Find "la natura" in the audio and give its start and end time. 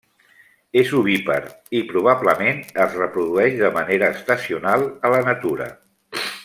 5.19-5.71